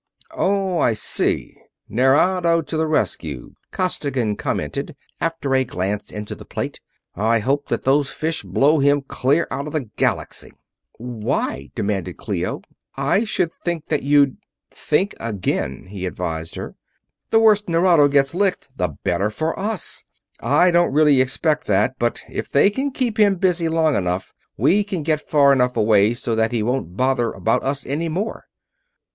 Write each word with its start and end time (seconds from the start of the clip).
"Oh, 0.31 0.79
I 0.79 0.93
see 0.93 1.55
Nerado 1.87 2.63
to 2.63 2.75
the 2.75 2.87
rescue," 2.87 3.53
Costigan 3.69 4.35
commented, 4.35 4.95
after 5.19 5.53
a 5.53 5.63
glance 5.63 6.11
into 6.11 6.33
the 6.33 6.43
plate. 6.43 6.79
"I 7.13 7.37
hope 7.37 7.67
that 7.67 7.83
those 7.83 8.09
fish 8.11 8.41
blow 8.41 8.79
him 8.79 9.03
clear 9.03 9.47
out 9.51 9.67
of 9.67 9.73
the 9.73 9.91
Galaxy!" 9.97 10.53
"Why?" 10.97 11.69
demanded 11.75 12.17
Clio. 12.17 12.63
"I 12.95 13.25
should 13.25 13.51
think 13.63 13.89
that 13.89 14.01
you'd...." 14.01 14.37
"Think 14.71 15.13
again," 15.19 15.85
he 15.91 16.07
advised 16.07 16.55
her. 16.55 16.73
"The 17.29 17.39
worse 17.39 17.61
Nerado 17.67 18.07
gets 18.07 18.33
licked 18.33 18.69
the 18.75 18.87
better 19.03 19.29
for 19.29 19.59
us. 19.59 20.03
I 20.39 20.71
don't 20.71 20.91
really 20.93 21.21
expect 21.21 21.67
that, 21.67 21.99
but 21.99 22.23
if 22.27 22.49
they 22.51 22.71
can 22.71 22.89
keep 22.89 23.19
him 23.19 23.35
busy 23.35 23.69
long 23.69 23.93
enough, 23.93 24.33
we 24.57 24.83
can 24.83 25.03
get 25.03 25.29
far 25.29 25.53
enough 25.53 25.77
away 25.77 26.15
so 26.15 26.33
that 26.35 26.51
he 26.51 26.63
won't 26.63 26.97
bother 26.97 27.31
about 27.33 27.61
us 27.63 27.85
any 27.85 28.09
more." 28.09 28.45